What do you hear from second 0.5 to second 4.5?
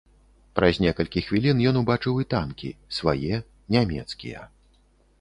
Праз некалькі хвілін ён убачыў і танкі, свае, нямецкія.